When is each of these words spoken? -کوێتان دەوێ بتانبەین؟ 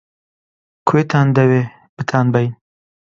-کوێتان 0.87 1.27
دەوێ 1.37 1.61
بتانبەین؟ 1.95 2.51